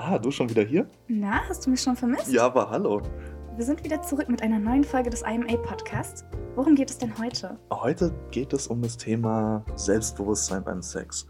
Ah, 0.00 0.16
du 0.16 0.30
schon 0.30 0.48
wieder 0.48 0.62
hier? 0.62 0.86
Na, 1.08 1.40
hast 1.48 1.66
du 1.66 1.70
mich 1.70 1.80
schon 1.80 1.96
vermisst? 1.96 2.32
Ja, 2.32 2.44
aber 2.44 2.70
hallo. 2.70 3.02
Wir 3.56 3.64
sind 3.64 3.82
wieder 3.82 4.00
zurück 4.00 4.28
mit 4.28 4.40
einer 4.42 4.60
neuen 4.60 4.84
Folge 4.84 5.10
des 5.10 5.22
IMA-Podcasts. 5.22 6.24
Worum 6.54 6.76
geht 6.76 6.88
es 6.88 6.98
denn 6.98 7.12
heute? 7.18 7.58
Heute 7.72 8.14
geht 8.30 8.52
es 8.52 8.68
um 8.68 8.80
das 8.80 8.96
Thema 8.96 9.64
Selbstbewusstsein 9.74 10.62
beim 10.62 10.82
Sex. 10.82 11.26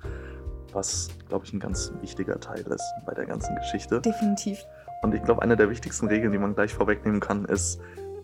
Was, 0.74 1.08
glaube 1.30 1.46
ich, 1.46 1.54
ein 1.54 1.60
ganz 1.60 1.94
wichtiger 2.02 2.38
Teil 2.38 2.60
ist 2.60 2.84
bei 3.06 3.14
der 3.14 3.24
ganzen 3.24 3.56
Geschichte. 3.56 4.02
Definitiv. 4.02 4.62
Und 5.03 5.14
ich 5.14 5.23
glaube, 5.23 5.41
eine 5.41 5.57
der 5.57 5.71
wichtigsten 5.71 6.07
Regeln, 6.07 6.30
die 6.30 6.39
man 6.39 6.55
gleich 6.55 6.75
vorwegnehmen 6.75 7.21
kann, 7.21 7.46
ist 7.46 7.80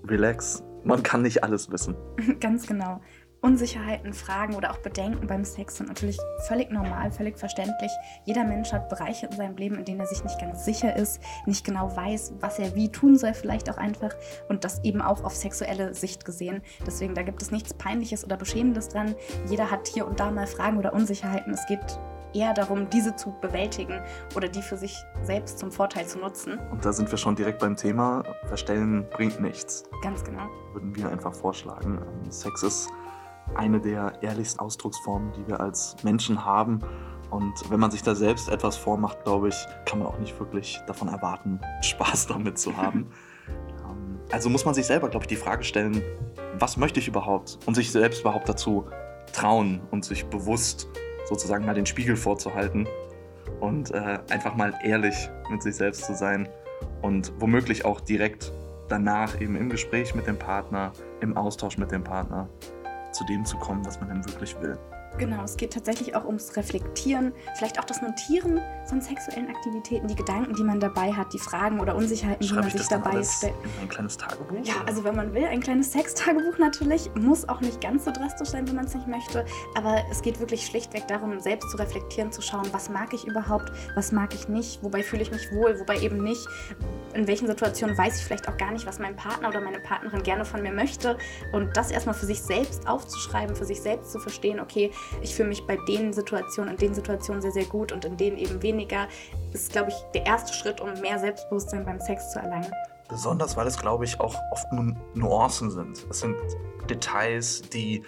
relax. 0.06 0.62
Man 0.84 1.02
kann 1.02 1.22
nicht 1.22 1.42
alles 1.42 1.72
wissen. 1.72 1.96
Ganz 2.40 2.66
genau. 2.66 3.00
Unsicherheiten, 3.44 4.14
Fragen 4.14 4.54
oder 4.54 4.70
auch 4.70 4.78
Bedenken 4.78 5.26
beim 5.26 5.44
Sex 5.44 5.76
sind 5.76 5.88
natürlich 5.90 6.18
völlig 6.48 6.70
normal, 6.70 7.12
völlig 7.12 7.38
verständlich. 7.38 7.92
Jeder 8.24 8.42
Mensch 8.42 8.72
hat 8.72 8.88
Bereiche 8.88 9.26
in 9.26 9.32
seinem 9.32 9.56
Leben, 9.58 9.76
in 9.76 9.84
denen 9.84 10.00
er 10.00 10.06
sich 10.06 10.24
nicht 10.24 10.40
ganz 10.40 10.64
sicher 10.64 10.96
ist, 10.96 11.20
nicht 11.44 11.62
genau 11.62 11.94
weiß, 11.94 12.32
was 12.40 12.58
er 12.58 12.74
wie 12.74 12.88
tun 12.90 13.18
soll, 13.18 13.34
vielleicht 13.34 13.68
auch 13.70 13.76
einfach. 13.76 14.14
Und 14.48 14.64
das 14.64 14.82
eben 14.82 15.02
auch 15.02 15.22
auf 15.24 15.36
sexuelle 15.36 15.92
Sicht 15.92 16.24
gesehen. 16.24 16.62
Deswegen, 16.86 17.14
da 17.14 17.22
gibt 17.22 17.42
es 17.42 17.50
nichts 17.50 17.74
Peinliches 17.74 18.24
oder 18.24 18.38
Beschämendes 18.38 18.88
dran. 18.88 19.14
Jeder 19.46 19.70
hat 19.70 19.88
hier 19.88 20.06
und 20.06 20.18
da 20.18 20.30
mal 20.30 20.46
Fragen 20.46 20.78
oder 20.78 20.94
Unsicherheiten. 20.94 21.52
Es 21.52 21.66
geht 21.66 21.98
eher 22.32 22.54
darum, 22.54 22.88
diese 22.88 23.14
zu 23.14 23.34
bewältigen 23.42 24.00
oder 24.34 24.48
die 24.48 24.62
für 24.62 24.78
sich 24.78 24.96
selbst 25.22 25.58
zum 25.58 25.70
Vorteil 25.70 26.06
zu 26.06 26.18
nutzen. 26.18 26.58
Und 26.70 26.82
da 26.82 26.94
sind 26.94 27.10
wir 27.10 27.18
schon 27.18 27.36
direkt 27.36 27.58
beim 27.58 27.76
Thema. 27.76 28.24
Verstellen 28.46 29.06
bringt 29.10 29.38
nichts. 29.38 29.84
Ganz 30.02 30.24
genau. 30.24 30.48
Würden 30.72 30.96
wir 30.96 31.10
einfach 31.10 31.34
vorschlagen. 31.34 32.00
Sex 32.30 32.62
ist 32.62 32.88
eine 33.54 33.80
der 33.80 34.22
ehrlichsten 34.22 34.60
Ausdrucksformen, 34.60 35.32
die 35.32 35.46
wir 35.46 35.60
als 35.60 35.96
Menschen 36.02 36.44
haben. 36.44 36.80
Und 37.30 37.70
wenn 37.70 37.80
man 37.80 37.90
sich 37.90 38.02
da 38.02 38.14
selbst 38.14 38.48
etwas 38.48 38.76
vormacht, 38.76 39.24
glaube 39.24 39.48
ich, 39.48 39.66
kann 39.86 39.98
man 39.98 40.08
auch 40.08 40.18
nicht 40.18 40.38
wirklich 40.38 40.80
davon 40.86 41.08
erwarten, 41.08 41.60
Spaß 41.82 42.26
damit 42.26 42.58
zu 42.58 42.76
haben. 42.76 43.10
Ähm, 43.86 44.18
also 44.32 44.48
muss 44.48 44.64
man 44.64 44.72
sich 44.72 44.86
selber, 44.86 45.10
glaube 45.10 45.24
ich, 45.24 45.28
die 45.28 45.36
Frage 45.36 45.64
stellen, 45.64 46.00
was 46.58 46.78
möchte 46.78 46.98
ich 46.98 47.08
überhaupt? 47.08 47.58
Und 47.66 47.74
sich 47.74 47.92
selbst 47.92 48.22
überhaupt 48.22 48.48
dazu 48.48 48.86
trauen 49.34 49.82
und 49.90 50.02
sich 50.06 50.24
bewusst 50.24 50.88
sozusagen 51.26 51.66
mal 51.66 51.74
den 51.74 51.84
Spiegel 51.84 52.16
vorzuhalten 52.16 52.88
und 53.60 53.90
äh, 53.90 54.18
einfach 54.30 54.54
mal 54.54 54.72
ehrlich 54.82 55.28
mit 55.50 55.62
sich 55.62 55.76
selbst 55.76 56.04
zu 56.04 56.14
sein 56.14 56.48
und 57.02 57.32
womöglich 57.38 57.84
auch 57.84 58.00
direkt 58.00 58.52
danach 58.88 59.40
eben 59.40 59.56
im 59.56 59.68
Gespräch 59.68 60.14
mit 60.14 60.26
dem 60.26 60.38
Partner, 60.38 60.92
im 61.20 61.36
Austausch 61.36 61.78
mit 61.78 61.90
dem 61.90 62.04
Partner 62.04 62.48
zu 63.14 63.24
dem 63.24 63.44
zu 63.44 63.56
kommen, 63.56 63.84
was 63.86 64.00
man 64.00 64.08
denn 64.08 64.24
wirklich 64.26 64.60
will. 64.60 64.78
Genau, 65.16 65.44
es 65.44 65.56
geht 65.56 65.72
tatsächlich 65.72 66.16
auch 66.16 66.24
ums 66.24 66.56
Reflektieren, 66.56 67.32
vielleicht 67.56 67.78
auch 67.78 67.84
das 67.84 68.02
Notieren 68.02 68.60
von 68.86 69.00
sexuellen 69.00 69.48
Aktivitäten, 69.48 70.08
die 70.08 70.16
Gedanken, 70.16 70.54
die 70.54 70.64
man 70.64 70.80
dabei 70.80 71.12
hat, 71.12 71.32
die 71.32 71.38
Fragen 71.38 71.78
oder 71.78 71.94
Unsicherheiten, 71.94 72.44
Schreib 72.44 72.62
die 72.62 72.68
man 72.68 72.78
sich 72.78 72.88
dabei 72.88 73.22
stellt. 73.22 73.54
In 73.62 73.82
ein 73.82 73.88
kleines 73.88 74.16
Tagebuch? 74.16 74.56
Ja, 74.64 74.74
also 74.86 75.04
wenn 75.04 75.14
man 75.14 75.32
will, 75.32 75.44
ein 75.44 75.60
kleines 75.60 75.92
Sextagebuch 75.92 76.58
natürlich. 76.58 77.10
Muss 77.14 77.48
auch 77.48 77.60
nicht 77.60 77.80
ganz 77.80 78.06
so 78.06 78.10
drastisch 78.10 78.48
sein, 78.48 78.66
wenn 78.66 78.74
man 78.74 78.86
es 78.86 78.94
nicht 78.94 79.06
möchte. 79.06 79.44
Aber 79.76 80.02
es 80.10 80.20
geht 80.20 80.40
wirklich 80.40 80.66
schlichtweg 80.66 81.06
darum, 81.06 81.38
selbst 81.38 81.70
zu 81.70 81.76
reflektieren, 81.76 82.32
zu 82.32 82.42
schauen, 82.42 82.66
was 82.72 82.90
mag 82.90 83.14
ich 83.14 83.24
überhaupt, 83.24 83.70
was 83.94 84.10
mag 84.10 84.34
ich 84.34 84.48
nicht, 84.48 84.82
wobei 84.82 85.04
fühle 85.04 85.22
ich 85.22 85.30
mich 85.30 85.52
wohl, 85.52 85.78
wobei 85.78 86.00
eben 86.00 86.24
nicht. 86.24 86.44
In 87.14 87.28
welchen 87.28 87.46
Situationen 87.46 87.96
weiß 87.96 88.18
ich 88.18 88.24
vielleicht 88.24 88.48
auch 88.48 88.56
gar 88.56 88.72
nicht, 88.72 88.86
was 88.86 88.98
mein 88.98 89.14
Partner 89.14 89.48
oder 89.48 89.60
meine 89.60 89.78
Partnerin 89.78 90.22
gerne 90.22 90.44
von 90.44 90.62
mir 90.62 90.72
möchte. 90.72 91.16
Und 91.52 91.76
das 91.76 91.90
erstmal 91.90 92.14
für 92.14 92.26
sich 92.26 92.42
selbst 92.42 92.88
aufzuschreiben, 92.88 93.54
für 93.54 93.64
sich 93.64 93.80
selbst 93.80 94.10
zu 94.12 94.18
verstehen, 94.18 94.58
okay, 94.58 94.90
ich 95.22 95.34
fühle 95.34 95.48
mich 95.48 95.64
bei 95.66 95.78
den 95.88 96.12
Situationen 96.12 96.72
und 96.72 96.82
den 96.82 96.92
Situationen 96.92 97.40
sehr, 97.40 97.52
sehr 97.52 97.66
gut 97.66 97.92
und 97.92 98.04
in 98.04 98.16
denen 98.16 98.36
eben 98.36 98.60
weniger, 98.62 99.06
ist, 99.52 99.70
glaube 99.72 99.90
ich, 99.90 99.96
der 100.12 100.26
erste 100.26 100.52
Schritt, 100.52 100.80
um 100.80 100.92
mehr 101.00 101.18
Selbstbewusstsein 101.18 101.84
beim 101.84 102.00
Sex 102.00 102.32
zu 102.32 102.40
erlangen. 102.40 102.70
Besonders, 103.08 103.56
weil 103.56 103.66
es, 103.66 103.78
glaube 103.78 104.04
ich, 104.04 104.18
auch 104.18 104.34
oft 104.50 104.72
nur 104.72 104.96
Nuancen 105.14 105.70
sind. 105.70 106.04
Es 106.10 106.20
sind 106.20 106.36
Details, 106.88 107.62
die 107.62 108.02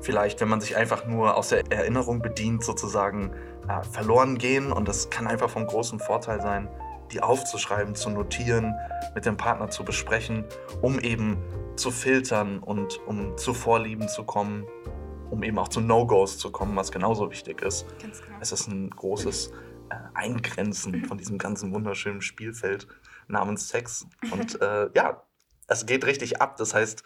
vielleicht, 0.00 0.40
wenn 0.40 0.48
man 0.48 0.60
sich 0.60 0.76
einfach 0.76 1.06
nur 1.06 1.36
aus 1.36 1.48
der 1.48 1.70
Erinnerung 1.72 2.20
bedient, 2.20 2.62
sozusagen 2.62 3.32
äh, 3.68 3.82
verloren 3.82 4.38
gehen. 4.38 4.70
Und 4.70 4.86
das 4.86 5.10
kann 5.10 5.26
einfach 5.26 5.50
von 5.50 5.66
großem 5.66 5.98
Vorteil 5.98 6.40
sein, 6.40 6.68
die 7.12 7.20
aufzuschreiben, 7.20 7.94
zu 7.94 8.10
notieren, 8.10 8.74
mit 9.14 9.26
dem 9.26 9.36
Partner 9.36 9.70
zu 9.70 9.84
besprechen, 9.84 10.44
um 10.82 10.98
eben 10.98 11.36
zu 11.76 11.90
filtern 11.90 12.58
und 12.60 13.00
um 13.06 13.36
zu 13.36 13.54
Vorlieben 13.54 14.08
zu 14.08 14.24
kommen 14.24 14.66
um 15.34 15.42
eben 15.42 15.58
auch 15.58 15.68
zu 15.68 15.80
No-Gos 15.80 16.38
zu 16.38 16.50
kommen, 16.50 16.76
was 16.76 16.92
genauso 16.92 17.30
wichtig 17.30 17.60
ist. 17.62 17.86
Ganz 18.00 18.22
genau. 18.22 18.36
Es 18.40 18.52
ist 18.52 18.68
ein 18.68 18.90
großes 18.90 19.48
äh, 19.90 19.94
Eingrenzen 20.14 21.04
von 21.08 21.18
diesem 21.18 21.38
ganzen 21.38 21.74
wunderschönen 21.74 22.22
Spielfeld 22.22 22.86
namens 23.26 23.68
Sex. 23.68 24.06
Und 24.30 24.60
äh, 24.60 24.88
ja, 24.94 25.22
es 25.66 25.86
geht 25.86 26.06
richtig 26.06 26.40
ab. 26.40 26.56
Das 26.56 26.72
heißt, 26.72 27.02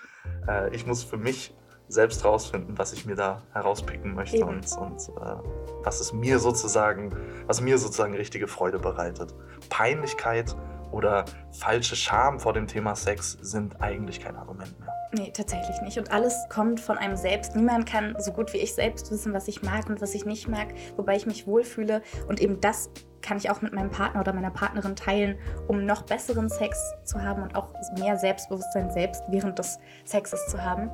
äh, 0.46 0.74
ich 0.74 0.86
muss 0.86 1.04
für 1.04 1.16
mich 1.16 1.54
selbst 1.88 2.24
rausfinden, 2.24 2.78
was 2.78 2.92
ich 2.92 3.06
mir 3.06 3.16
da 3.16 3.42
herauspicken 3.52 4.14
möchte 4.14 4.38
Eben. 4.38 4.48
und, 4.48 4.78
und 4.78 5.08
äh, 5.20 5.36
was 5.82 6.00
es 6.00 6.12
mir 6.12 6.38
sozusagen, 6.38 7.14
was 7.46 7.60
mir 7.60 7.78
sozusagen 7.78 8.14
richtige 8.14 8.46
Freude 8.46 8.78
bereitet. 8.78 9.34
Peinlichkeit 9.70 10.54
oder 10.90 11.24
falsche 11.52 11.96
Scham 11.96 12.40
vor 12.40 12.52
dem 12.52 12.66
Thema 12.66 12.94
Sex 12.94 13.38
sind 13.40 13.80
eigentlich 13.80 14.20
kein 14.20 14.36
Argument 14.36 14.78
mehr. 14.80 14.92
Nee, 15.12 15.30
tatsächlich 15.32 15.80
nicht. 15.80 15.98
Und 15.98 16.12
alles 16.12 16.34
kommt 16.50 16.80
von 16.80 16.98
einem 16.98 17.16
selbst. 17.16 17.56
Niemand 17.56 17.86
kann 17.86 18.14
so 18.18 18.32
gut 18.32 18.52
wie 18.52 18.58
ich 18.58 18.74
selbst 18.74 19.10
wissen, 19.10 19.32
was 19.32 19.48
ich 19.48 19.62
mag 19.62 19.88
und 19.88 20.02
was 20.02 20.14
ich 20.14 20.26
nicht 20.26 20.48
mag, 20.48 20.68
wobei 20.96 21.16
ich 21.16 21.24
mich 21.24 21.46
wohlfühle. 21.46 22.02
Und 22.28 22.40
eben 22.40 22.60
das 22.60 22.90
kann 23.22 23.38
ich 23.38 23.50
auch 23.50 23.62
mit 23.62 23.72
meinem 23.72 23.90
Partner 23.90 24.20
oder 24.20 24.32
meiner 24.32 24.50
Partnerin 24.50 24.96
teilen, 24.96 25.38
um 25.66 25.84
noch 25.84 26.02
besseren 26.02 26.48
Sex 26.48 26.78
zu 27.04 27.22
haben 27.22 27.42
und 27.42 27.56
auch 27.56 27.72
mehr 27.98 28.16
Selbstbewusstsein 28.16 28.90
selbst 28.90 29.22
während 29.28 29.58
des 29.58 29.78
Sexes 30.04 30.46
zu 30.48 30.62
haben. 30.62 30.90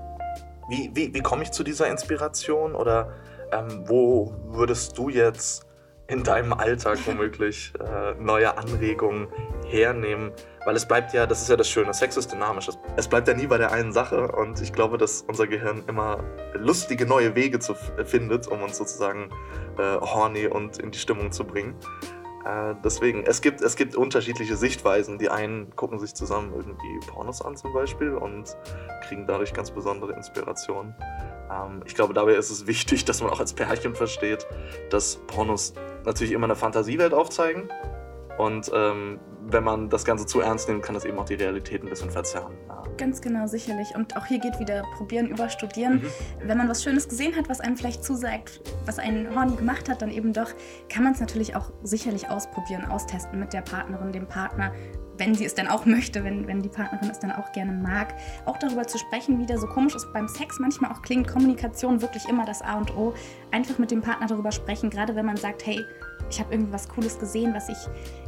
Wie, 0.69 0.91
wie, 0.95 1.13
wie 1.15 1.21
komme 1.21 1.43
ich 1.43 1.51
zu 1.53 1.63
dieser 1.65 1.89
Inspiration 1.89 2.75
oder 2.75 3.13
ähm, 3.53 3.85
wo 3.87 4.35
würdest 4.47 4.97
du 4.99 5.09
jetzt 5.09 5.67
in 6.07 6.23
deinem 6.23 6.53
Alltag 6.53 6.99
womöglich 7.07 7.73
äh, 7.81 8.15
neue 8.21 8.57
Anregungen 8.57 9.29
hernehmen? 9.67 10.33
Weil 10.67 10.77
es 10.77 10.87
bleibt 10.89 11.13
ja, 11.13 11.27
das 11.27 11.43
ist 11.43 11.51
ja 11.51 11.57
das 11.57 11.69
Schöne, 11.69 11.93
Sex 11.93 12.17
ist 12.17 12.33
dynamisch. 12.33 12.69
Es- 12.97 13.07
bleibt 13.09 13.29
ja 13.29 13.35
nie 13.35 13.47
bei 13.47 13.59
der 13.59 13.71
einen 13.71 13.93
Sache 13.93 14.29
und 14.33 14.61
ich 14.63 14.73
glaube, 14.73 14.97
dass 14.97 15.21
unser 15.29 15.47
Gehirn 15.47 15.85
immer 15.89 16.25
lustige 16.55 17.05
neue 17.05 17.35
Wege 17.35 17.59
zu, 17.59 17.75
findet, 18.07 18.49
um 18.49 18.63
uns 18.63 18.79
sozusagen 18.79 19.29
äh, 19.79 20.01
horny 20.01 20.47
und 20.47 20.79
in 20.79 20.91
die 20.91 20.99
Stimmung 20.99 21.31
zu 21.33 21.45
bringen. 21.45 21.75
Äh, 22.44 22.75
deswegen, 22.84 23.25
es 23.25 23.41
gibt, 23.41 23.60
es 23.62 23.77
gibt 23.77 23.97
unterschiedliche 23.97 24.56
Sichtweisen. 24.56 25.19
Die 25.19 25.31
einen 25.31 25.75
gucken 25.77 25.99
sich 25.99 26.15
zusammen 26.15 26.53
irgendwie 26.55 27.00
Pornos 27.06 27.41
an 27.43 27.56
zum 27.56 27.72
Beispiel 27.72 28.15
und 28.15 28.56
kriegen 29.09 29.27
dadurch 29.27 29.55
ganz 29.55 29.71
besondere 29.71 30.12
Inspirationen. 30.12 30.94
Ähm, 31.50 31.82
ich 31.87 31.94
glaube, 31.94 32.12
dabei 32.12 32.34
ist 32.34 32.50
es 32.50 32.66
wichtig, 32.66 33.05
dass 33.05 33.22
man 33.22 33.31
auch 33.31 33.41
als 33.41 33.55
Pärchen 33.55 33.94
versteht, 33.94 34.47
dass 34.91 35.16
Pornos 35.27 35.72
natürlich 36.05 36.32
immer 36.32 36.44
eine 36.44 36.56
Fantasiewelt 36.56 37.15
aufzeigen. 37.15 37.69
Und 38.37 38.71
ähm, 38.75 39.21
wenn 39.47 39.65
man 39.65 39.88
das 39.88 40.05
Ganze 40.05 40.27
zu 40.27 40.41
ernst 40.41 40.69
nimmt, 40.69 40.82
kann 40.82 40.94
das 40.94 41.05
eben 41.05 41.19
auch 41.19 41.25
die 41.25 41.34
Realität 41.34 41.82
ein 41.82 41.88
bisschen 41.88 42.10
verzerren. 42.10 42.53
Ja. 42.69 42.82
Ganz 42.97 43.21
genau, 43.21 43.47
sicherlich. 43.47 43.94
Und 43.94 44.16
auch 44.16 44.27
hier 44.27 44.38
geht 44.38 44.59
wieder 44.60 44.82
probieren 44.97 45.28
über 45.28 45.49
studieren. 45.49 45.94
Mhm. 45.94 46.49
Wenn 46.49 46.59
man 46.59 46.69
was 46.69 46.82
Schönes 46.82 47.09
gesehen 47.09 47.34
hat, 47.37 47.49
was 47.49 47.60
einem 47.60 47.77
vielleicht 47.77 48.05
zusagt, 48.05 48.60
was 48.87 48.99
einen 48.99 49.34
horny 49.34 49.56
gemacht 49.56 49.88
hat, 49.88 50.03
dann 50.03 50.10
eben 50.10 50.32
doch, 50.32 50.50
kann 50.88 51.05
man 51.05 51.12
es 51.12 51.21
natürlich 51.21 51.56
auch 51.56 51.72
sicherlich 51.82 52.28
ausprobieren, 52.28 52.84
austesten 52.87 53.38
mit 53.38 53.53
der 53.53 53.62
Partnerin, 53.62 54.12
dem 54.12 54.27
Partner, 54.27 54.72
wenn 55.19 55.34
sie 55.34 55.44
es 55.44 55.55
dann 55.55 55.69
auch 55.69 55.87
möchte, 55.87 56.25
wenn, 56.25 56.47
wenn 56.47 56.61
die 56.61 56.69
Partnerin 56.69 57.11
es 57.11 57.19
dann 57.21 57.32
auch 57.32 57.53
gerne 57.53 57.72
mag. 57.72 58.15
Auch 58.47 58.59
darüber 58.59 58.87
zu 58.87 58.99
sprechen, 58.99 59.38
wieder 59.38 59.59
so 59.59 59.66
komisch 59.66 59.94
es 59.94 60.06
beim 60.12 60.28
Sex 60.28 60.59
manchmal 60.59 60.93
auch 60.93 61.03
klingt, 61.03 61.28
Kommunikation 61.28 62.00
wirklich 62.00 62.28
immer 62.28 62.44
das 62.44 62.62
A 62.62 62.78
und 62.78 62.97
O. 62.97 63.15
Einfach 63.50 63.78
mit 63.78 63.91
dem 63.91 64.00
Partner 64.00 64.26
darüber 64.26 64.53
sprechen, 64.53 64.91
gerade 64.91 65.15
wenn 65.15 65.26
man 65.26 65.37
sagt, 65.37 65.66
hey, 65.66 65.84
ich 66.31 66.41
habe 66.41 66.53
irgendwie 66.53 66.73
was 66.73 66.89
Cooles 66.89 67.19
gesehen, 67.19 67.55
was 67.55 67.69
ich 67.69 67.79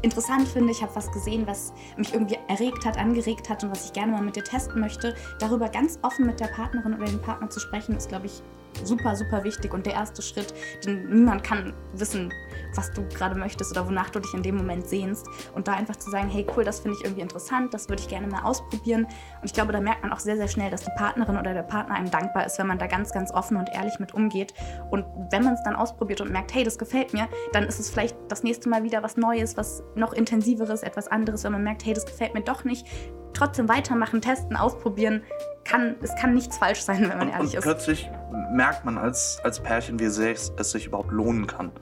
interessant 0.02 0.48
finde. 0.48 0.72
Ich 0.72 0.82
habe 0.82 0.94
was 0.94 1.10
gesehen, 1.12 1.46
was 1.46 1.72
mich 1.96 2.12
irgendwie 2.12 2.38
erregt 2.48 2.84
hat, 2.84 2.98
angeregt 2.98 3.48
hat 3.48 3.64
und 3.64 3.70
was 3.70 3.86
ich 3.86 3.92
gerne 3.92 4.12
mal 4.12 4.22
mit 4.22 4.36
dir 4.36 4.44
testen 4.44 4.80
möchte. 4.80 5.14
Darüber 5.38 5.68
ganz 5.68 5.98
offen 6.02 6.26
mit 6.26 6.40
der 6.40 6.46
Partnerin 6.46 6.94
oder 6.94 7.06
dem 7.06 7.20
Partner 7.20 7.50
zu 7.50 7.60
sprechen, 7.60 7.96
ist, 7.96 8.08
glaube 8.08 8.26
ich, 8.26 8.42
super, 8.84 9.16
super 9.16 9.44
wichtig 9.44 9.72
und 9.72 9.86
der 9.86 9.94
erste 9.94 10.22
Schritt, 10.22 10.54
denn 10.84 11.08
niemand 11.08 11.44
kann 11.44 11.74
wissen, 11.92 12.32
was 12.74 12.92
du 12.92 13.06
gerade 13.08 13.38
möchtest 13.38 13.70
oder 13.72 13.86
wonach 13.86 14.10
du 14.10 14.20
dich 14.20 14.34
in 14.34 14.42
dem 14.42 14.56
Moment 14.56 14.88
sehnst. 14.88 15.26
Und 15.54 15.68
da 15.68 15.72
einfach 15.74 15.96
zu 15.96 16.10
sagen, 16.10 16.28
hey 16.28 16.46
cool, 16.56 16.64
das 16.64 16.80
finde 16.80 16.96
ich 16.98 17.04
irgendwie 17.04 17.22
interessant, 17.22 17.72
das 17.72 17.88
würde 17.88 18.02
ich 18.02 18.08
gerne 18.08 18.26
mal 18.26 18.42
ausprobieren. 18.42 19.04
Und 19.04 19.44
ich 19.44 19.52
glaube, 19.52 19.72
da 19.72 19.80
merkt 19.80 20.02
man 20.02 20.12
auch 20.12 20.20
sehr, 20.20 20.36
sehr 20.36 20.48
schnell, 20.48 20.70
dass 20.70 20.82
die 20.82 20.90
Partnerin 20.96 21.36
oder 21.36 21.54
der 21.54 21.62
Partner 21.62 21.94
einem 21.94 22.10
dankbar 22.10 22.46
ist, 22.46 22.58
wenn 22.58 22.66
man 22.66 22.78
da 22.78 22.86
ganz, 22.86 23.12
ganz 23.12 23.32
offen 23.32 23.56
und 23.56 23.68
ehrlich 23.72 23.98
mit 23.98 24.14
umgeht. 24.14 24.52
Und 24.90 25.04
wenn 25.30 25.44
man 25.44 25.54
es 25.54 25.62
dann 25.64 25.76
ausprobiert 25.76 26.20
und 26.20 26.30
merkt, 26.30 26.54
hey, 26.54 26.64
das 26.64 26.78
gefällt 26.78 27.12
mir, 27.12 27.28
dann 27.52 27.64
ist 27.64 27.78
es 27.78 27.90
vielleicht 27.90 28.16
das 28.28 28.42
nächste 28.42 28.68
Mal 28.68 28.82
wieder 28.82 29.02
was 29.02 29.16
Neues, 29.16 29.56
was 29.56 29.82
noch 29.94 30.12
intensiveres, 30.12 30.82
etwas 30.82 31.08
anderes, 31.08 31.44
wenn 31.44 31.52
man 31.52 31.62
merkt, 31.62 31.84
hey, 31.84 31.94
das 31.94 32.06
gefällt 32.06 32.34
mir 32.34 32.42
doch 32.42 32.64
nicht. 32.64 32.86
Trotzdem 33.32 33.68
weitermachen, 33.68 34.20
testen, 34.22 34.56
ausprobieren. 34.56 35.22
Kann, 35.64 35.96
es 36.00 36.14
kann 36.16 36.32
nichts 36.32 36.56
falsch 36.56 36.80
sein, 36.80 37.02
wenn 37.02 37.18
man 37.18 37.28
Und, 37.28 37.34
ehrlich 37.34 37.52
und 37.52 37.58
ist. 37.58 37.64
plötzlich 37.64 38.10
merkt 38.52 38.84
man 38.84 38.98
als, 38.98 39.40
als 39.44 39.60
Pärchen, 39.60 39.98
wie 39.98 40.08
sehr 40.08 40.32
es, 40.32 40.52
sich 40.70 40.86
überhaupt 40.86 41.10
lohnen 41.10 41.46
kann, 41.46 41.72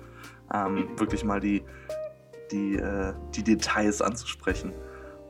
ähm, 0.53 0.89
wirklich 0.97 1.25
mal 1.25 1.41
die, 1.41 1.65
die, 2.51 2.77
äh, 2.77 3.15
die 3.35 3.43
Details 3.43 4.03
anzusprechen 4.03 4.73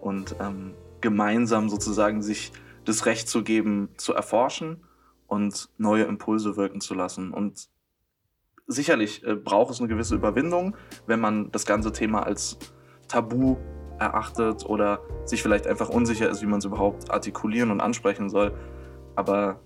und 0.01 0.37
ähm, 0.41 0.75
gemeinsam 1.01 1.69
sozusagen 1.69 2.23
sich 2.23 2.53
das 2.85 3.07
Recht 3.07 3.29
zu 3.29 3.43
geben, 3.43 3.89
zu 3.97 4.15
erforschen 4.15 4.85
und 5.27 5.69
neue 5.79 6.05
Impulse 6.05 6.57
wirken 6.57 6.81
zu 6.81 6.95
lassen. 6.95 7.33
Und 7.33 7.69
sicherlich 8.67 9.25
äh, 9.25 9.35
braucht 9.35 9.73
es 9.73 9.81
eine 9.81 9.89
gewisse 9.89 10.15
Überwindung, 10.15 10.77
wenn 11.07 11.21
man 11.21 11.51
das 11.51 11.67
ganze 11.67 11.93
Thema 11.93 12.25
als 12.25 12.59
Tabu 13.09 13.57
erachtet 13.99 14.65
oder 14.67 15.01
sich 15.25 15.43
vielleicht 15.43 15.67
einfach 15.67 15.89
unsicher 15.89 16.29
ist, 16.29 16.43
wie 16.43 16.47
man 16.47 16.59
es 16.59 16.65
überhaupt 16.65 17.11
artikulieren 17.11 17.71
und 17.71 17.81
ansprechen 17.81 18.29
soll. 18.29 18.53
Aber 19.17 19.61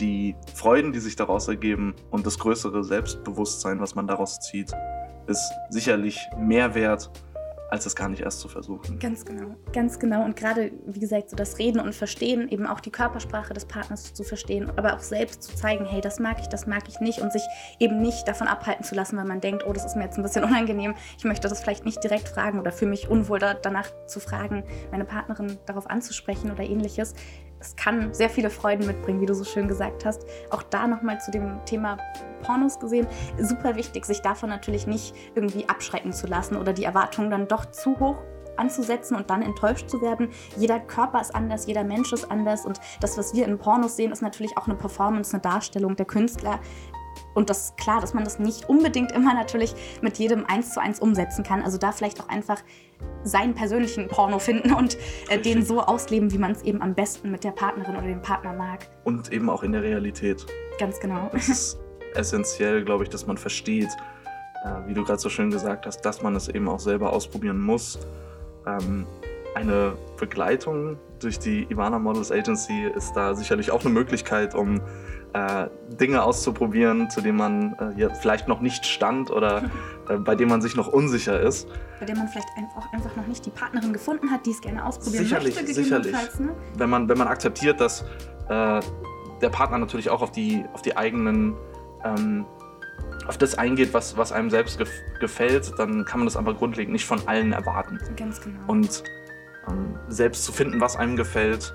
die 0.00 0.34
Freuden, 0.54 0.92
die 0.92 1.00
sich 1.00 1.16
daraus 1.16 1.48
ergeben 1.48 1.94
und 2.10 2.26
das 2.26 2.38
größere 2.38 2.82
Selbstbewusstsein, 2.82 3.80
was 3.80 3.94
man 3.94 4.06
daraus 4.06 4.40
zieht, 4.40 4.72
ist 5.26 5.52
sicherlich 5.68 6.18
mehr 6.38 6.74
wert, 6.74 7.10
als 7.70 7.86
es 7.86 7.94
gar 7.94 8.08
nicht 8.08 8.22
erst 8.22 8.40
zu 8.40 8.48
versuchen. 8.48 8.98
Ganz 8.98 9.24
genau, 9.24 9.54
ganz 9.72 9.98
genau. 9.98 10.24
Und 10.24 10.34
gerade, 10.34 10.72
wie 10.86 10.98
gesagt, 10.98 11.30
so 11.30 11.36
das 11.36 11.58
Reden 11.58 11.80
und 11.80 11.94
Verstehen, 11.94 12.48
eben 12.48 12.66
auch 12.66 12.80
die 12.80 12.90
Körpersprache 12.90 13.54
des 13.54 13.64
Partners 13.64 14.12
zu 14.12 14.24
verstehen, 14.24 14.70
aber 14.76 14.94
auch 14.94 15.00
selbst 15.00 15.44
zu 15.44 15.54
zeigen, 15.54 15.84
hey, 15.84 16.00
das 16.00 16.18
mag 16.18 16.40
ich, 16.40 16.48
das 16.48 16.66
mag 16.66 16.88
ich 16.88 16.98
nicht 16.98 17.20
und 17.20 17.32
sich 17.32 17.42
eben 17.78 18.02
nicht 18.02 18.26
davon 18.26 18.48
abhalten 18.48 18.84
zu 18.84 18.96
lassen, 18.96 19.16
weil 19.16 19.24
man 19.24 19.40
denkt, 19.40 19.64
oh, 19.66 19.72
das 19.72 19.84
ist 19.84 19.96
mir 19.96 20.04
jetzt 20.04 20.16
ein 20.16 20.24
bisschen 20.24 20.42
unangenehm, 20.44 20.94
ich 21.16 21.24
möchte 21.24 21.48
das 21.48 21.60
vielleicht 21.60 21.84
nicht 21.84 22.02
direkt 22.02 22.28
fragen 22.28 22.58
oder 22.58 22.72
fühle 22.72 22.90
mich 22.90 23.08
unwohl 23.08 23.38
da, 23.38 23.54
danach 23.54 23.88
zu 24.06 24.18
fragen, 24.18 24.64
meine 24.90 25.04
Partnerin 25.04 25.58
darauf 25.66 25.88
anzusprechen 25.88 26.50
oder 26.50 26.64
ähnliches 26.64 27.14
es 27.60 27.76
kann 27.76 28.12
sehr 28.14 28.30
viele 28.30 28.50
Freuden 28.50 28.86
mitbringen, 28.86 29.20
wie 29.20 29.26
du 29.26 29.34
so 29.34 29.44
schön 29.44 29.68
gesagt 29.68 30.04
hast. 30.04 30.24
Auch 30.50 30.62
da 30.62 30.86
nochmal 30.86 31.20
zu 31.20 31.30
dem 31.30 31.60
Thema 31.66 31.98
Pornos 32.42 32.78
gesehen, 32.78 33.06
super 33.38 33.76
wichtig, 33.76 34.06
sich 34.06 34.20
davon 34.22 34.48
natürlich 34.48 34.86
nicht 34.86 35.14
irgendwie 35.34 35.68
abschrecken 35.68 36.12
zu 36.12 36.26
lassen 36.26 36.56
oder 36.56 36.72
die 36.72 36.84
Erwartungen 36.84 37.30
dann 37.30 37.46
doch 37.46 37.66
zu 37.66 37.98
hoch 38.00 38.16
anzusetzen 38.56 39.16
und 39.16 39.30
dann 39.30 39.42
enttäuscht 39.42 39.88
zu 39.88 40.00
werden. 40.00 40.28
Jeder 40.56 40.80
Körper 40.80 41.20
ist 41.20 41.34
anders, 41.34 41.66
jeder 41.66 41.84
Mensch 41.84 42.12
ist 42.12 42.30
anders 42.30 42.64
und 42.64 42.80
das, 43.00 43.16
was 43.16 43.34
wir 43.34 43.46
in 43.46 43.58
Pornos 43.58 43.96
sehen, 43.96 44.12
ist 44.12 44.22
natürlich 44.22 44.56
auch 44.56 44.66
eine 44.66 44.76
Performance, 44.76 45.32
eine 45.32 45.42
Darstellung 45.42 45.96
der 45.96 46.06
Künstler. 46.06 46.60
Und 47.34 47.50
das 47.50 47.66
ist 47.66 47.76
klar, 47.76 48.00
dass 48.00 48.14
man 48.14 48.24
das 48.24 48.38
nicht 48.38 48.68
unbedingt 48.68 49.12
immer 49.12 49.34
natürlich 49.34 49.74
mit 50.02 50.18
jedem 50.18 50.44
eins 50.46 50.72
zu 50.72 50.80
eins 50.80 51.00
umsetzen 51.00 51.44
kann. 51.44 51.62
Also 51.62 51.78
da 51.78 51.92
vielleicht 51.92 52.20
auch 52.20 52.28
einfach 52.28 52.62
seinen 53.22 53.54
persönlichen 53.54 54.08
Porno 54.08 54.38
finden 54.38 54.72
und 54.72 54.96
äh, 55.28 55.38
den 55.38 55.64
so 55.64 55.80
ausleben, 55.86 56.32
wie 56.32 56.38
man 56.38 56.52
es 56.52 56.62
eben 56.62 56.82
am 56.82 56.94
besten 56.94 57.30
mit 57.30 57.44
der 57.44 57.52
Partnerin 57.52 57.96
oder 57.96 58.06
dem 58.06 58.22
Partner 58.22 58.52
mag. 58.52 58.88
Und 59.04 59.32
eben 59.32 59.48
auch 59.48 59.62
in 59.62 59.72
der 59.72 59.82
Realität. 59.82 60.46
Ganz 60.78 60.98
genau. 61.00 61.30
Es 61.32 61.48
ist 61.48 61.78
essentiell, 62.14 62.84
glaube 62.84 63.04
ich, 63.04 63.10
dass 63.10 63.26
man 63.26 63.36
versteht, 63.36 63.90
äh, 64.64 64.88
wie 64.88 64.94
du 64.94 65.04
gerade 65.04 65.20
so 65.20 65.28
schön 65.28 65.50
gesagt 65.50 65.86
hast, 65.86 66.00
dass 66.02 66.22
man 66.22 66.34
es 66.34 66.48
eben 66.48 66.68
auch 66.68 66.80
selber 66.80 67.12
ausprobieren 67.12 67.60
muss. 67.60 67.98
Ähm, 68.66 69.06
eine 69.54 69.94
Begleitung 70.18 70.96
durch 71.18 71.38
die 71.38 71.66
Ivana 71.70 71.98
Models 71.98 72.30
Agency 72.30 72.86
ist 72.94 73.14
da 73.14 73.34
sicherlich 73.34 73.70
auch 73.70 73.80
eine 73.80 73.90
Möglichkeit, 73.90 74.54
um 74.54 74.80
äh, 75.32 75.68
Dinge 76.00 76.22
auszuprobieren, 76.22 77.10
zu 77.10 77.20
denen 77.20 77.38
man 77.38 77.74
äh, 77.96 78.08
vielleicht 78.20 78.48
noch 78.48 78.60
nicht 78.60 78.86
stand 78.86 79.30
oder 79.30 79.64
äh, 80.08 80.16
bei 80.16 80.34
denen 80.34 80.50
man 80.50 80.62
sich 80.62 80.76
noch 80.76 80.88
unsicher 80.88 81.40
ist. 81.40 81.68
Bei 81.98 82.06
dem 82.06 82.18
man 82.18 82.28
vielleicht 82.28 82.48
einfach, 82.56 82.92
einfach 82.92 83.14
noch 83.16 83.26
nicht 83.26 83.44
die 83.46 83.50
Partnerin 83.50 83.92
gefunden 83.92 84.30
hat, 84.30 84.46
die 84.46 84.50
es 84.50 84.60
gerne 84.60 84.84
ausprobieren 84.84 85.24
sicherlich, 85.24 85.54
möchte. 85.54 85.74
Sicherlich, 85.74 86.12
ne? 86.38 86.54
wenn, 86.76 86.90
man, 86.90 87.08
wenn 87.08 87.18
man 87.18 87.28
akzeptiert, 87.28 87.80
dass 87.80 88.02
äh, 88.48 88.80
der 89.40 89.50
Partner 89.50 89.78
natürlich 89.78 90.10
auch 90.10 90.22
auf 90.22 90.32
die, 90.32 90.64
auf 90.72 90.82
die 90.82 90.96
eigenen 90.96 91.54
ähm, 92.04 92.46
auf 93.26 93.38
das 93.38 93.56
eingeht, 93.56 93.94
was, 93.94 94.16
was 94.16 94.32
einem 94.32 94.50
selbst 94.50 94.78
gef 94.78 94.90
gefällt, 95.20 95.72
dann 95.78 96.04
kann 96.04 96.20
man 96.20 96.26
das 96.26 96.36
aber 96.36 96.54
grundlegend 96.54 96.92
nicht 96.92 97.04
von 97.04 97.20
allen 97.28 97.52
erwarten. 97.52 97.98
Ganz 98.16 98.40
genau. 98.40 98.58
Und 98.66 99.04
ähm, 99.68 99.96
selbst 100.08 100.44
zu 100.44 100.52
finden, 100.52 100.80
was 100.80 100.96
einem 100.96 101.16
gefällt, 101.16 101.74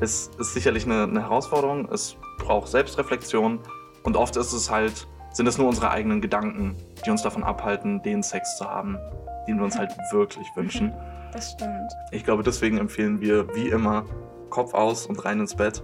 ist, 0.00 0.34
ist 0.36 0.54
sicherlich 0.54 0.84
eine, 0.84 1.04
eine 1.04 1.22
Herausforderung. 1.22 1.88
Es 1.92 2.16
braucht 2.38 2.68
Selbstreflexion 2.68 3.60
und 4.02 4.16
oft 4.16 4.36
ist 4.36 4.52
es 4.52 4.70
halt, 4.70 5.06
sind 5.32 5.46
es 5.46 5.58
nur 5.58 5.68
unsere 5.68 5.90
eigenen 5.90 6.20
Gedanken, 6.20 6.76
die 7.04 7.10
uns 7.10 7.22
davon 7.22 7.42
abhalten, 7.42 8.02
den 8.02 8.22
Sex 8.22 8.56
zu 8.56 8.64
haben, 8.64 8.98
den 9.48 9.58
wir 9.58 9.64
uns 9.64 9.78
halt 9.78 9.92
wirklich 10.12 10.46
wünschen. 10.54 10.92
Das 11.32 11.52
stimmt. 11.52 11.90
Ich 12.12 12.24
glaube, 12.24 12.42
deswegen 12.42 12.78
empfehlen 12.78 13.20
wir 13.20 13.52
wie 13.54 13.68
immer 13.68 14.04
Kopf 14.50 14.74
aus 14.74 15.06
und 15.06 15.24
rein 15.24 15.40
ins 15.40 15.54
Bett. 15.54 15.82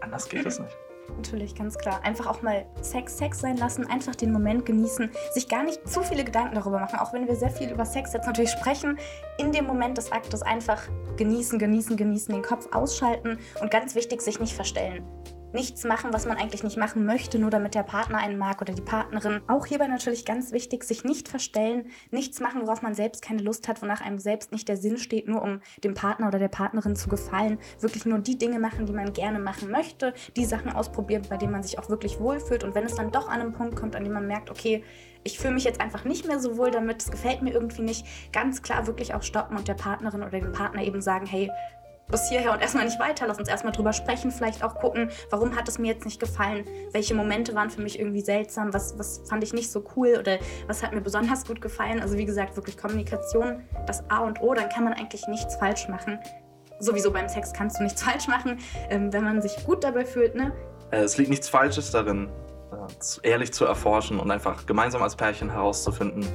Anders 0.00 0.28
geht 0.28 0.46
es 0.46 0.60
nicht. 0.60 0.76
Natürlich, 1.16 1.54
ganz 1.54 1.76
klar. 1.76 2.00
Einfach 2.04 2.26
auch 2.26 2.42
mal 2.42 2.64
Sex 2.80 3.18
Sex 3.18 3.40
sein 3.40 3.56
lassen, 3.56 3.86
einfach 3.86 4.14
den 4.14 4.32
Moment 4.32 4.66
genießen, 4.66 5.10
sich 5.32 5.48
gar 5.48 5.62
nicht 5.62 5.88
zu 5.88 6.02
viele 6.02 6.24
Gedanken 6.24 6.54
darüber 6.54 6.80
machen, 6.80 6.98
auch 6.98 7.12
wenn 7.12 7.26
wir 7.28 7.36
sehr 7.36 7.50
viel 7.50 7.70
über 7.70 7.84
Sex 7.84 8.12
jetzt 8.12 8.26
natürlich 8.26 8.50
sprechen. 8.50 8.98
In 9.38 9.52
dem 9.52 9.66
Moment 9.66 9.98
des 9.98 10.10
Aktes 10.12 10.42
einfach 10.42 10.82
genießen, 11.16 11.58
genießen, 11.58 11.96
genießen, 11.96 12.34
den 12.34 12.42
Kopf 12.42 12.68
ausschalten 12.72 13.38
und 13.60 13.70
ganz 13.70 13.94
wichtig, 13.94 14.22
sich 14.22 14.40
nicht 14.40 14.54
verstellen 14.54 15.04
nichts 15.52 15.84
machen, 15.84 16.12
was 16.12 16.26
man 16.26 16.36
eigentlich 16.36 16.62
nicht 16.62 16.76
machen 16.76 17.04
möchte, 17.04 17.38
nur 17.38 17.50
damit 17.50 17.74
der 17.74 17.82
Partner 17.82 18.18
einen 18.18 18.38
mag 18.38 18.60
oder 18.60 18.72
die 18.72 18.82
Partnerin. 18.82 19.40
Auch 19.48 19.66
hierbei 19.66 19.86
natürlich 19.86 20.24
ganz 20.24 20.52
wichtig, 20.52 20.84
sich 20.84 21.04
nicht 21.04 21.28
verstellen, 21.28 21.86
nichts 22.10 22.40
machen, 22.40 22.62
worauf 22.62 22.82
man 22.82 22.94
selbst 22.94 23.22
keine 23.22 23.42
Lust 23.42 23.68
hat, 23.68 23.82
wonach 23.82 24.00
einem 24.00 24.18
selbst 24.18 24.52
nicht 24.52 24.68
der 24.68 24.76
Sinn 24.76 24.98
steht, 24.98 25.28
nur 25.28 25.42
um 25.42 25.60
dem 25.84 25.94
Partner 25.94 26.28
oder 26.28 26.38
der 26.38 26.48
Partnerin 26.48 26.96
zu 26.96 27.08
gefallen. 27.08 27.58
Wirklich 27.80 28.06
nur 28.06 28.18
die 28.18 28.38
Dinge 28.38 28.58
machen, 28.58 28.86
die 28.86 28.92
man 28.92 29.12
gerne 29.12 29.38
machen 29.38 29.70
möchte, 29.70 30.14
die 30.36 30.44
Sachen 30.44 30.72
ausprobieren, 30.72 31.22
bei 31.28 31.36
denen 31.36 31.52
man 31.52 31.62
sich 31.62 31.78
auch 31.78 31.88
wirklich 31.88 32.20
wohlfühlt. 32.20 32.64
Und 32.64 32.74
wenn 32.74 32.84
es 32.84 32.94
dann 32.94 33.10
doch 33.12 33.28
an 33.28 33.40
einen 33.40 33.52
Punkt 33.52 33.76
kommt, 33.76 33.96
an 33.96 34.04
dem 34.04 34.12
man 34.12 34.26
merkt, 34.26 34.50
okay, 34.50 34.82
ich 35.24 35.38
fühle 35.38 35.54
mich 35.54 35.64
jetzt 35.64 35.80
einfach 35.80 36.04
nicht 36.04 36.26
mehr 36.26 36.40
so 36.40 36.56
wohl 36.56 36.70
damit, 36.70 37.00
es 37.02 37.10
gefällt 37.10 37.42
mir 37.42 37.52
irgendwie 37.52 37.82
nicht, 37.82 38.06
ganz 38.32 38.62
klar 38.62 38.86
wirklich 38.86 39.14
auch 39.14 39.22
stoppen 39.22 39.56
und 39.56 39.68
der 39.68 39.74
Partnerin 39.74 40.22
oder 40.22 40.40
dem 40.40 40.52
Partner 40.52 40.82
eben 40.82 41.00
sagen, 41.00 41.26
hey, 41.26 41.50
bis 42.08 42.28
hierher 42.28 42.52
und 42.52 42.60
erstmal 42.60 42.84
nicht 42.84 43.00
weiter. 43.00 43.26
Lass 43.26 43.38
uns 43.38 43.48
erstmal 43.48 43.72
drüber 43.72 43.92
sprechen, 43.92 44.30
vielleicht 44.30 44.62
auch 44.62 44.74
gucken, 44.76 45.10
warum 45.30 45.56
hat 45.56 45.68
es 45.68 45.78
mir 45.78 45.92
jetzt 45.92 46.04
nicht 46.04 46.20
gefallen, 46.20 46.64
welche 46.92 47.14
Momente 47.14 47.54
waren 47.54 47.70
für 47.70 47.80
mich 47.80 47.98
irgendwie 47.98 48.20
seltsam, 48.20 48.72
was, 48.72 48.98
was 48.98 49.22
fand 49.28 49.42
ich 49.42 49.52
nicht 49.52 49.70
so 49.70 49.84
cool 49.96 50.16
oder 50.18 50.38
was 50.66 50.82
hat 50.82 50.92
mir 50.92 51.00
besonders 51.00 51.44
gut 51.46 51.60
gefallen. 51.60 52.00
Also 52.00 52.16
wie 52.16 52.24
gesagt, 52.24 52.56
wirklich 52.56 52.76
Kommunikation, 52.76 53.62
das 53.86 54.08
A 54.10 54.18
und 54.18 54.40
O, 54.42 54.54
dann 54.54 54.68
kann 54.68 54.84
man 54.84 54.92
eigentlich 54.92 55.26
nichts 55.28 55.56
falsch 55.56 55.88
machen. 55.88 56.18
Sowieso 56.78 57.10
beim 57.12 57.28
Sex 57.28 57.52
kannst 57.52 57.78
du 57.78 57.84
nichts 57.84 58.02
falsch 58.04 58.28
machen, 58.28 58.58
ähm, 58.90 59.12
wenn 59.12 59.24
man 59.24 59.40
sich 59.40 59.64
gut 59.64 59.84
dabei 59.84 60.04
fühlt. 60.04 60.34
Ne? 60.34 60.52
Äh, 60.90 60.98
es 60.98 61.16
liegt 61.16 61.30
nichts 61.30 61.48
Falsches 61.48 61.90
darin, 61.90 62.30
äh, 62.72 63.28
ehrlich 63.28 63.52
zu 63.52 63.64
erforschen 63.64 64.20
und 64.20 64.30
einfach 64.30 64.66
gemeinsam 64.66 65.02
als 65.02 65.16
Pärchen 65.16 65.50
herauszufinden, 65.50 66.26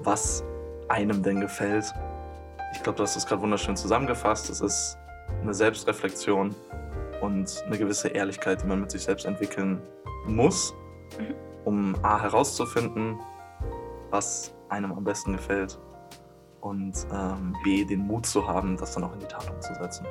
was 0.00 0.44
einem 0.88 1.22
denn 1.22 1.40
gefällt. 1.40 1.92
Ich 2.74 2.82
glaube, 2.82 2.96
du 2.96 3.02
hast 3.02 3.16
es 3.16 3.26
gerade 3.26 3.42
wunderschön 3.42 3.76
zusammengefasst. 3.76 4.50
Es 4.50 4.60
ist 4.60 4.98
eine 5.40 5.54
Selbstreflexion 5.54 6.54
und 7.20 7.62
eine 7.66 7.78
gewisse 7.78 8.08
Ehrlichkeit, 8.08 8.62
die 8.62 8.66
man 8.66 8.80
mit 8.80 8.90
sich 8.90 9.02
selbst 9.02 9.24
entwickeln 9.26 9.80
muss, 10.26 10.74
mhm. 11.18 11.34
um 11.64 11.94
A 12.02 12.20
herauszufinden, 12.20 13.18
was 14.10 14.54
einem 14.68 14.92
am 14.92 15.04
besten 15.04 15.32
gefällt 15.32 15.78
und 16.60 16.94
ähm, 17.12 17.54
B 17.64 17.84
den 17.84 18.00
Mut 18.00 18.26
zu 18.26 18.46
haben, 18.46 18.76
das 18.76 18.94
dann 18.94 19.04
auch 19.04 19.12
in 19.12 19.20
die 19.20 19.26
Tat 19.26 19.50
umzusetzen. 19.50 20.06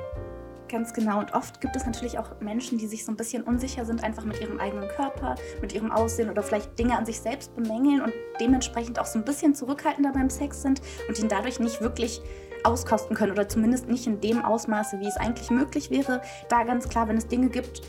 Ganz 0.72 0.94
genau. 0.94 1.18
Und 1.18 1.34
oft 1.34 1.60
gibt 1.60 1.76
es 1.76 1.84
natürlich 1.84 2.18
auch 2.18 2.40
Menschen, 2.40 2.78
die 2.78 2.86
sich 2.86 3.04
so 3.04 3.12
ein 3.12 3.16
bisschen 3.16 3.42
unsicher 3.42 3.84
sind, 3.84 4.02
einfach 4.02 4.24
mit 4.24 4.40
ihrem 4.40 4.58
eigenen 4.58 4.88
Körper, 4.88 5.34
mit 5.60 5.74
ihrem 5.74 5.92
Aussehen 5.92 6.30
oder 6.30 6.42
vielleicht 6.42 6.78
Dinge 6.78 6.96
an 6.96 7.04
sich 7.04 7.20
selbst 7.20 7.54
bemängeln 7.54 8.00
und 8.00 8.12
dementsprechend 8.40 8.98
auch 8.98 9.04
so 9.04 9.18
ein 9.18 9.24
bisschen 9.24 9.54
zurückhaltender 9.54 10.12
beim 10.12 10.30
Sex 10.30 10.62
sind 10.62 10.80
und 11.08 11.18
ihn 11.18 11.28
dadurch 11.28 11.60
nicht 11.60 11.82
wirklich 11.82 12.22
auskosten 12.64 13.16
können 13.16 13.32
oder 13.32 13.48
zumindest 13.48 13.88
nicht 13.88 14.06
in 14.06 14.20
dem 14.20 14.44
Ausmaße, 14.44 15.00
wie 15.00 15.06
es 15.06 15.16
eigentlich 15.16 15.50
möglich 15.50 15.90
wäre. 15.90 16.22
Da 16.48 16.64
ganz 16.64 16.88
klar, 16.88 17.08
wenn 17.08 17.16
es 17.16 17.26
Dinge 17.26 17.48
gibt, 17.48 17.82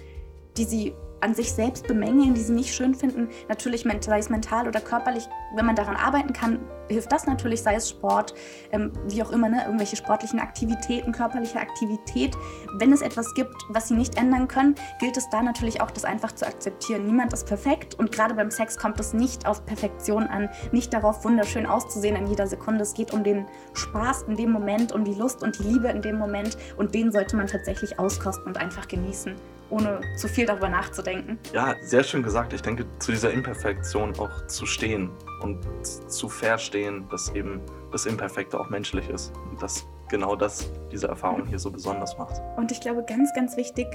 die 0.57 0.65
sie 0.65 0.93
an 1.23 1.33
sich 1.33 1.53
selbst 1.53 1.87
bemängeln, 1.87 2.33
die 2.33 2.41
sie 2.41 2.53
nicht 2.53 2.73
schön 2.75 2.93
finden, 2.93 3.29
natürlich 3.47 3.85
sei 4.01 4.19
es 4.19 4.29
mental 4.29 4.67
oder 4.67 4.81
körperlich, 4.81 5.27
wenn 5.55 5.65
man 5.65 5.75
daran 5.75 5.95
arbeiten 5.95 6.33
kann, 6.33 6.59
hilft 6.89 7.11
das 7.11 7.25
natürlich, 7.25 7.61
sei 7.61 7.75
es 7.75 7.89
Sport, 7.89 8.33
ähm, 8.71 8.91
wie 9.07 9.23
auch 9.23 9.31
immer, 9.31 9.47
ne, 9.47 9.63
irgendwelche 9.65 9.95
sportlichen 9.95 10.39
Aktivitäten, 10.39 11.11
körperliche 11.11 11.59
Aktivität. 11.59 12.35
Wenn 12.77 12.91
es 12.91 13.01
etwas 13.01 13.33
gibt, 13.35 13.55
was 13.69 13.87
sie 13.87 13.93
nicht 13.93 14.17
ändern 14.17 14.47
können, 14.47 14.75
gilt 14.99 15.15
es 15.15 15.29
da 15.29 15.41
natürlich 15.41 15.81
auch, 15.81 15.91
das 15.91 16.05
einfach 16.05 16.33
zu 16.33 16.45
akzeptieren. 16.45 17.05
Niemand 17.05 17.31
ist 17.33 17.47
perfekt 17.47 17.95
und 17.95 18.11
gerade 18.11 18.33
beim 18.33 18.51
Sex 18.51 18.77
kommt 18.77 18.99
es 18.99 19.13
nicht 19.13 19.45
auf 19.45 19.65
Perfektion 19.65 20.23
an, 20.23 20.49
nicht 20.71 20.93
darauf, 20.93 21.23
wunderschön 21.23 21.65
auszusehen 21.65 22.15
in 22.15 22.27
jeder 22.27 22.47
Sekunde. 22.47 22.83
Es 22.83 22.93
geht 22.93 23.13
um 23.13 23.23
den 23.23 23.45
Spaß 23.73 24.23
in 24.23 24.35
dem 24.35 24.51
Moment, 24.51 24.91
um 24.91 25.05
die 25.05 25.13
Lust 25.13 25.41
und 25.41 25.57
die 25.59 25.63
Liebe 25.63 25.87
in 25.87 26.01
dem 26.01 26.17
Moment 26.17 26.57
und 26.77 26.93
den 26.93 27.11
sollte 27.11 27.37
man 27.37 27.47
tatsächlich 27.47 27.97
auskosten 27.97 28.47
und 28.47 28.57
einfach 28.57 28.87
genießen 28.87 29.52
ohne 29.69 30.01
zu 30.17 30.27
viel 30.27 30.45
darüber 30.45 30.69
nachzudenken. 30.69 31.39
Ja, 31.53 31.75
sehr 31.81 32.03
schön 32.03 32.23
gesagt. 32.23 32.53
Ich 32.53 32.61
denke, 32.61 32.85
zu 32.99 33.11
dieser 33.11 33.31
Imperfektion 33.31 34.13
auch 34.19 34.47
zu 34.47 34.65
stehen 34.65 35.09
und 35.41 35.59
zu 36.07 36.29
verstehen, 36.29 37.07
dass 37.09 37.33
eben 37.35 37.61
das 37.91 38.05
Imperfekte 38.05 38.59
auch 38.59 38.69
menschlich 38.69 39.09
ist 39.09 39.33
und 39.51 39.61
dass 39.61 39.85
genau 40.09 40.35
das 40.35 40.69
diese 40.91 41.07
Erfahrung 41.07 41.45
hier 41.45 41.59
so 41.59 41.71
besonders 41.71 42.17
macht. 42.17 42.41
Und 42.57 42.71
ich 42.71 42.81
glaube, 42.81 43.03
ganz, 43.03 43.33
ganz 43.33 43.57
wichtig, 43.57 43.87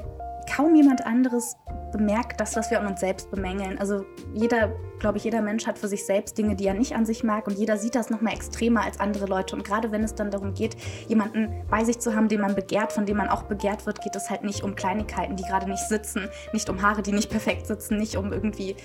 kaum 0.54 0.74
jemand 0.74 1.04
anderes 1.06 1.56
bemerkt 1.90 2.40
das, 2.40 2.56
was 2.56 2.70
wir 2.70 2.80
an 2.80 2.86
uns 2.86 3.00
selbst 3.00 3.30
bemängeln. 3.30 3.78
Also 3.78 4.04
jeder, 4.34 4.72
glaube 4.98 5.18
ich, 5.18 5.24
jeder 5.24 5.42
Mensch 5.42 5.66
hat 5.66 5.78
für 5.78 5.88
sich 5.88 6.04
selbst 6.04 6.36
Dinge, 6.38 6.56
die 6.56 6.66
er 6.66 6.74
nicht 6.74 6.94
an 6.94 7.06
sich 7.06 7.24
mag 7.24 7.46
und 7.46 7.58
jeder 7.58 7.76
sieht 7.76 7.94
das 7.94 8.10
nochmal 8.10 8.34
extremer 8.34 8.82
als 8.82 9.00
andere 9.00 9.26
Leute. 9.26 9.56
Und 9.56 9.64
gerade 9.64 9.92
wenn 9.92 10.02
es 10.02 10.14
dann 10.14 10.30
darum 10.30 10.54
geht, 10.54 10.76
jemanden 11.08 11.64
bei 11.70 11.84
sich 11.84 11.98
zu 11.98 12.14
haben, 12.14 12.28
den 12.28 12.40
man 12.40 12.54
begehrt, 12.54 12.92
von 12.92 13.06
dem 13.06 13.16
man 13.16 13.28
auch 13.28 13.44
begehrt 13.44 13.86
wird, 13.86 14.00
geht 14.02 14.16
es 14.16 14.30
halt 14.30 14.44
nicht 14.44 14.62
um 14.62 14.74
Kleinigkeiten, 14.74 15.36
die 15.36 15.44
gerade 15.44 15.68
nicht 15.68 15.86
sitzen, 15.88 16.28
nicht 16.52 16.68
um 16.68 16.82
Haare, 16.82 17.02
die 17.02 17.12
nicht 17.12 17.30
perfekt 17.30 17.66
sitzen, 17.66 17.98
nicht 17.98 18.16
um 18.16 18.32
irgendwie 18.32 18.76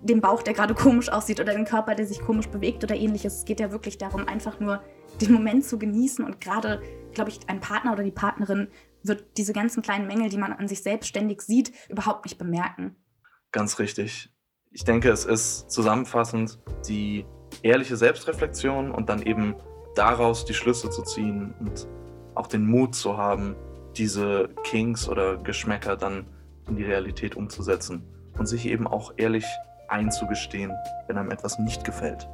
den 0.00 0.20
Bauch, 0.20 0.42
der 0.42 0.54
gerade 0.54 0.74
komisch 0.74 1.08
aussieht 1.08 1.40
oder 1.40 1.52
den 1.52 1.64
Körper, 1.64 1.94
der 1.94 2.06
sich 2.06 2.20
komisch 2.20 2.48
bewegt 2.48 2.84
oder 2.84 2.94
ähnliches. 2.94 3.38
Es 3.38 3.44
geht 3.44 3.60
ja 3.60 3.72
wirklich 3.72 3.98
darum, 3.98 4.28
einfach 4.28 4.60
nur 4.60 4.80
den 5.20 5.32
Moment 5.32 5.64
zu 5.64 5.78
genießen 5.78 6.24
und 6.24 6.40
gerade, 6.40 6.80
glaube 7.12 7.30
ich, 7.30 7.40
ein 7.48 7.60
Partner 7.60 7.92
oder 7.92 8.04
die 8.04 8.12
Partnerin 8.12 8.68
wird 9.02 9.36
diese 9.36 9.52
ganzen 9.52 9.82
kleinen 9.82 10.06
Mängel, 10.06 10.28
die 10.28 10.38
man 10.38 10.52
an 10.52 10.68
sich 10.68 10.82
selbstständig 10.82 11.42
sieht, 11.42 11.72
überhaupt 11.88 12.24
nicht 12.24 12.38
bemerken. 12.38 12.96
Ganz 13.52 13.78
richtig. 13.78 14.30
Ich 14.70 14.84
denke, 14.84 15.10
es 15.10 15.24
ist 15.24 15.70
zusammenfassend 15.70 16.58
die 16.88 17.24
ehrliche 17.62 17.96
Selbstreflexion 17.96 18.90
und 18.90 19.08
dann 19.08 19.22
eben 19.22 19.54
daraus 19.94 20.44
die 20.44 20.54
Schlüsse 20.54 20.90
zu 20.90 21.02
ziehen 21.02 21.54
und 21.60 21.88
auch 22.34 22.46
den 22.46 22.66
Mut 22.66 22.94
zu 22.94 23.16
haben, 23.16 23.56
diese 23.96 24.50
Kings 24.64 25.08
oder 25.08 25.38
Geschmäcker 25.38 25.96
dann 25.96 26.26
in 26.68 26.76
die 26.76 26.84
Realität 26.84 27.34
umzusetzen 27.34 28.02
und 28.38 28.46
sich 28.46 28.66
eben 28.66 28.86
auch 28.86 29.14
ehrlich 29.16 29.44
einzugestehen, 29.88 30.72
wenn 31.06 31.16
einem 31.16 31.30
etwas 31.30 31.58
nicht 31.58 31.84
gefällt. 31.84 32.28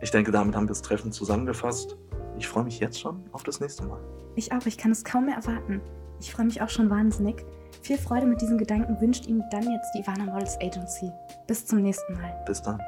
Ich 0.00 0.10
denke, 0.10 0.30
damit 0.30 0.54
haben 0.54 0.64
wir 0.64 0.68
das 0.68 0.82
Treffen 0.82 1.12
zusammengefasst. 1.12 1.96
Ich 2.38 2.46
freue 2.46 2.64
mich 2.64 2.78
jetzt 2.78 3.00
schon 3.00 3.24
auf 3.32 3.42
das 3.42 3.58
nächste 3.58 3.84
Mal. 3.84 4.00
Ich 4.36 4.52
auch, 4.52 4.64
ich 4.64 4.78
kann 4.78 4.92
es 4.92 5.02
kaum 5.04 5.26
mehr 5.26 5.34
erwarten. 5.34 5.80
Ich 6.20 6.32
freue 6.32 6.46
mich 6.46 6.62
auch 6.62 6.68
schon 6.68 6.88
wahnsinnig. 6.88 7.44
Viel 7.82 7.98
Freude 7.98 8.26
mit 8.26 8.40
diesen 8.40 8.58
Gedanken 8.58 9.00
wünscht 9.00 9.26
Ihnen 9.26 9.42
dann 9.50 9.68
jetzt 9.68 9.92
die 9.92 10.00
Ivana 10.00 10.24
Models 10.24 10.56
Agency. 10.60 11.10
Bis 11.48 11.66
zum 11.66 11.82
nächsten 11.82 12.12
Mal. 12.14 12.40
Bis 12.46 12.62
dann. 12.62 12.80